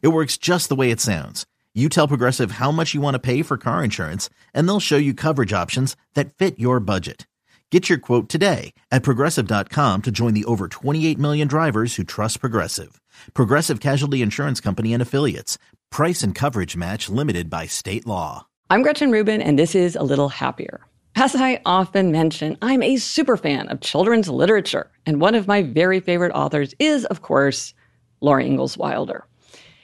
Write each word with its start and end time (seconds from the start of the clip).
It 0.00 0.08
works 0.08 0.36
just 0.36 0.68
the 0.68 0.76
way 0.76 0.90
it 0.90 1.00
sounds. 1.00 1.46
You 1.74 1.88
tell 1.88 2.06
Progressive 2.06 2.52
how 2.52 2.70
much 2.70 2.94
you 2.94 3.00
want 3.00 3.14
to 3.14 3.18
pay 3.18 3.42
for 3.42 3.56
car 3.56 3.82
insurance, 3.82 4.28
and 4.52 4.68
they'll 4.68 4.78
show 4.78 4.98
you 4.98 5.14
coverage 5.14 5.52
options 5.52 5.96
that 6.14 6.34
fit 6.34 6.58
your 6.58 6.80
budget. 6.80 7.26
Get 7.70 7.88
your 7.88 7.96
quote 7.96 8.28
today 8.28 8.74
at 8.90 9.02
progressive.com 9.02 10.02
to 10.02 10.10
join 10.10 10.34
the 10.34 10.44
over 10.44 10.68
28 10.68 11.18
million 11.18 11.48
drivers 11.48 11.94
who 11.94 12.04
trust 12.04 12.40
Progressive. 12.40 13.00
Progressive 13.32 13.80
Casualty 13.80 14.20
Insurance 14.20 14.60
Company 14.60 14.92
and 14.92 15.00
Affiliates. 15.00 15.56
Price 15.90 16.22
and 16.22 16.34
coverage 16.34 16.76
match 16.76 17.08
limited 17.08 17.48
by 17.48 17.64
state 17.64 18.06
law. 18.06 18.46
I'm 18.68 18.82
Gretchen 18.82 19.10
Rubin, 19.10 19.40
and 19.40 19.58
this 19.58 19.74
is 19.74 19.96
A 19.96 20.02
Little 20.02 20.28
Happier. 20.28 20.80
As 21.16 21.34
I 21.34 21.62
often 21.64 22.12
mention, 22.12 22.58
I'm 22.60 22.82
a 22.82 22.96
super 22.96 23.38
fan 23.38 23.68
of 23.68 23.80
children's 23.80 24.28
literature, 24.28 24.90
and 25.06 25.20
one 25.20 25.34
of 25.34 25.46
my 25.46 25.62
very 25.62 26.00
favorite 26.00 26.32
authors 26.32 26.74
is, 26.78 27.06
of 27.06 27.22
course, 27.22 27.72
Laura 28.20 28.44
Ingalls 28.44 28.76
Wilder. 28.76 29.26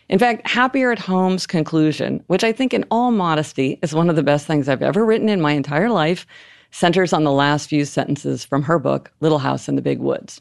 In 0.09 0.19
fact, 0.19 0.49
Happier 0.49 0.91
at 0.91 0.99
Home's 0.99 1.47
conclusion, 1.47 2.25
which 2.29 2.43
I 2.43 2.51
think 2.51 2.73
in 2.73 2.87
all 2.91 3.11
modesty 3.11 3.79
is 3.83 3.95
one 3.95 4.09
of 4.09 4.17
the 4.17 4.23
best 4.23 4.47
things 4.47 4.67
I've 4.67 4.83
ever 4.83 5.05
written 5.05 5.29
in 5.29 5.41
my 5.41 5.53
entire 5.53 5.91
life, 5.91 6.27
centers 6.71 7.13
on 7.13 7.25
the 7.25 7.33
last 7.33 7.69
few 7.69 7.85
sentences 7.85 8.43
from 8.43 8.63
her 8.63 8.79
book, 8.79 9.13
Little 9.21 9.39
House 9.39 9.69
in 9.69 9.77
the 9.77 9.83
Big 9.83 9.99
Woods. 9.99 10.41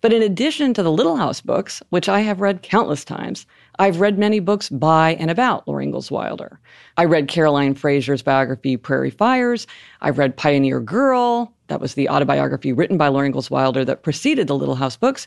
But 0.00 0.14
in 0.14 0.22
addition 0.22 0.72
to 0.74 0.82
the 0.82 0.90
Little 0.90 1.16
House 1.16 1.42
books, 1.42 1.82
which 1.90 2.08
I 2.08 2.20
have 2.20 2.40
read 2.40 2.62
countless 2.62 3.04
times, 3.04 3.46
I've 3.78 4.00
read 4.00 4.18
many 4.18 4.40
books 4.40 4.70
by 4.70 5.14
and 5.20 5.30
about 5.30 5.68
Laura 5.68 5.84
Ingalls 5.84 6.10
Wilder. 6.10 6.58
I 6.96 7.04
read 7.04 7.28
Caroline 7.28 7.74
Fraser's 7.74 8.22
biography, 8.22 8.78
Prairie 8.78 9.10
Fires. 9.10 9.66
I've 10.00 10.18
read 10.18 10.36
Pioneer 10.36 10.80
Girl. 10.80 11.52
That 11.72 11.80
was 11.80 11.94
the 11.94 12.10
autobiography 12.10 12.70
written 12.70 12.98
by 12.98 13.08
Laura 13.08 13.24
Ingalls 13.24 13.50
Wilder 13.50 13.82
that 13.86 14.02
preceded 14.02 14.46
the 14.46 14.54
Little 14.54 14.74
House 14.74 14.98
books. 14.98 15.26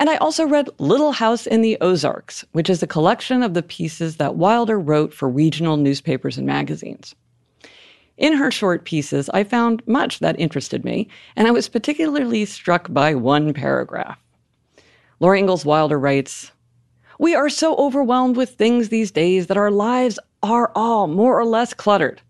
And 0.00 0.10
I 0.10 0.16
also 0.16 0.44
read 0.44 0.68
Little 0.80 1.12
House 1.12 1.46
in 1.46 1.60
the 1.60 1.78
Ozarks, 1.80 2.44
which 2.50 2.68
is 2.68 2.82
a 2.82 2.88
collection 2.88 3.40
of 3.40 3.54
the 3.54 3.62
pieces 3.62 4.16
that 4.16 4.34
Wilder 4.34 4.80
wrote 4.80 5.14
for 5.14 5.28
regional 5.28 5.76
newspapers 5.76 6.38
and 6.38 6.44
magazines. 6.44 7.14
In 8.16 8.32
her 8.32 8.50
short 8.50 8.84
pieces, 8.84 9.28
I 9.28 9.44
found 9.44 9.80
much 9.86 10.18
that 10.18 10.40
interested 10.40 10.84
me, 10.84 11.06
and 11.36 11.46
I 11.46 11.52
was 11.52 11.68
particularly 11.68 12.46
struck 12.46 12.92
by 12.92 13.14
one 13.14 13.54
paragraph. 13.54 14.18
Laura 15.20 15.38
Ingalls 15.38 15.64
Wilder 15.64 16.00
writes, 16.00 16.50
We 17.20 17.36
are 17.36 17.48
so 17.48 17.76
overwhelmed 17.76 18.36
with 18.36 18.56
things 18.56 18.88
these 18.88 19.12
days 19.12 19.46
that 19.46 19.56
our 19.56 19.70
lives 19.70 20.18
are 20.42 20.72
all 20.74 21.06
more 21.06 21.38
or 21.38 21.44
less 21.44 21.72
cluttered. 21.74 22.22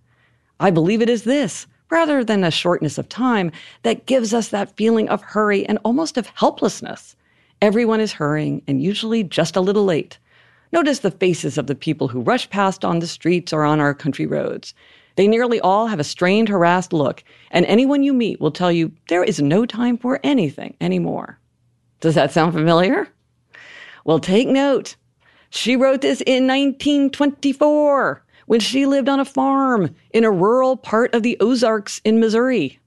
I 0.61 0.71
believe 0.71 1.00
it 1.00 1.09
is 1.09 1.22
this, 1.22 1.66
rather 1.91 2.24
than 2.24 2.44
a 2.44 2.50
shortness 2.50 2.98
of 2.98 3.08
time, 3.08 3.52
that 3.82 4.06
gives 4.06 4.34
us 4.34 4.48
that 4.48 4.76
feeling 4.76 5.08
of 5.08 5.22
hurry 5.22 5.66
and 5.66 5.78
almost 5.84 6.16
of 6.16 6.26
helplessness. 6.34 7.16
Everyone 7.62 8.00
is 8.00 8.12
hurrying 8.12 8.62
and 8.66 8.82
usually 8.82 9.22
just 9.22 9.56
a 9.56 9.60
little 9.60 9.84
late. 9.84 10.19
Notice 10.72 10.98
the 10.98 11.10
faces 11.10 11.56
of 11.56 11.69
the 11.69 11.74
people 11.74 12.08
who 12.08 12.20
rush 12.20 12.50
past 12.50 12.84
on 12.84 12.98
the 12.98 13.06
streets 13.06 13.52
or 13.52 13.64
on 13.64 13.80
our 13.80 13.94
country 13.94 14.26
roads. 14.26 14.74
They 15.14 15.26
nearly 15.26 15.60
all 15.60 15.86
have 15.86 16.00
a 16.00 16.04
strained, 16.04 16.48
harassed 16.48 16.92
look, 16.92 17.24
and 17.50 17.64
anyone 17.66 18.03
you 18.03 18.12
meet 18.12 18.41
will 18.41 18.50
tell 18.50 18.70
you 18.70 18.92
there 19.08 19.24
is 19.24 19.41
no 19.41 19.64
time 19.64 19.97
for 19.97 20.20
anything 20.22 20.76
anymore. 20.80 21.38
Does 22.00 22.14
that 22.14 22.32
sound 22.32 22.53
familiar? 22.53 23.08
Well, 24.04 24.18
take 24.18 24.48
note. 24.48 24.97
She 25.48 25.76
wrote 25.76 26.03
this 26.03 26.20
in 26.20 26.47
1924 26.47 28.22
when 28.47 28.61
she 28.61 28.87
lived 28.87 29.09
on 29.09 29.21
a 29.21 29.25
farm 29.25 29.95
in 30.11 30.25
a 30.25 30.31
rural 30.31 30.77
part 30.77 31.15
of 31.15 31.23
the 31.23 31.37
Ozarks 31.41 32.01
in 32.05 32.19
Missouri. 32.19 32.79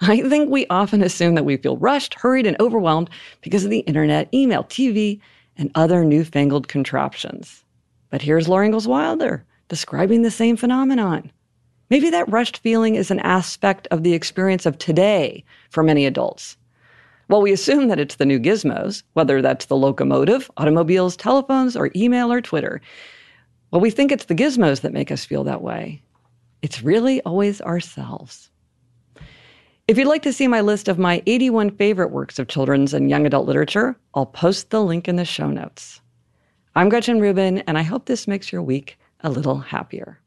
I 0.00 0.20
think 0.28 0.50
we 0.50 0.66
often 0.68 1.02
assume 1.02 1.34
that 1.36 1.44
we 1.44 1.56
feel 1.56 1.76
rushed, 1.76 2.14
hurried, 2.14 2.46
and 2.46 2.56
overwhelmed 2.60 3.08
because 3.40 3.64
of 3.64 3.70
the 3.70 3.80
internet, 3.80 4.28
email, 4.34 4.64
TV, 4.64 5.20
and 5.56 5.70
other 5.74 6.04
newfangled 6.04 6.68
contraptions. 6.68 7.64
But 8.10 8.22
here's 8.22 8.48
Laura 8.48 8.66
Ingalls 8.66 8.88
Wilder 8.88 9.44
describing 9.68 10.22
the 10.22 10.30
same 10.30 10.56
phenomenon. 10.56 11.30
Maybe 11.90 12.10
that 12.10 12.30
rushed 12.30 12.58
feeling 12.58 12.96
is 12.96 13.10
an 13.10 13.20
aspect 13.20 13.88
of 13.90 14.02
the 14.02 14.14
experience 14.14 14.66
of 14.66 14.78
today 14.78 15.44
for 15.70 15.82
many 15.82 16.06
adults. 16.06 16.56
Well, 17.28 17.40
we 17.40 17.52
assume 17.52 17.88
that 17.88 17.98
it's 17.98 18.16
the 18.16 18.26
new 18.26 18.38
gizmos, 18.38 19.02
whether 19.14 19.40
that's 19.40 19.66
the 19.66 19.76
locomotive, 19.76 20.50
automobiles, 20.56 21.16
telephones, 21.16 21.76
or 21.76 21.90
email 21.96 22.30
or 22.30 22.40
Twitter. 22.40 22.80
Well, 23.70 23.80
we 23.80 23.90
think 23.90 24.12
it's 24.12 24.26
the 24.26 24.34
gizmos 24.34 24.82
that 24.82 24.92
make 24.92 25.10
us 25.10 25.24
feel 25.24 25.44
that 25.44 25.62
way. 25.62 26.02
It's 26.62 26.82
really 26.82 27.20
always 27.22 27.60
ourselves. 27.60 28.50
If 29.86 29.98
you'd 29.98 30.08
like 30.08 30.22
to 30.22 30.32
see 30.32 30.48
my 30.48 30.62
list 30.62 30.88
of 30.88 30.98
my 30.98 31.22
81 31.26 31.76
favorite 31.76 32.10
works 32.10 32.38
of 32.38 32.48
children's 32.48 32.94
and 32.94 33.10
young 33.10 33.26
adult 33.26 33.46
literature, 33.46 33.96
I'll 34.14 34.26
post 34.26 34.70
the 34.70 34.82
link 34.82 35.08
in 35.08 35.16
the 35.16 35.26
show 35.26 35.50
notes. 35.50 36.00
I'm 36.74 36.88
Gretchen 36.88 37.20
Rubin, 37.20 37.58
and 37.66 37.76
I 37.76 37.82
hope 37.82 38.06
this 38.06 38.26
makes 38.26 38.50
your 38.50 38.62
week 38.62 38.98
a 39.20 39.30
little 39.30 39.58
happier. 39.58 40.20